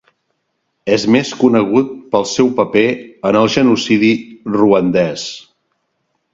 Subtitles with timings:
[0.95, 2.85] És més conegut pel seu paper
[3.31, 4.13] en el genocidi
[4.59, 5.31] ruandès.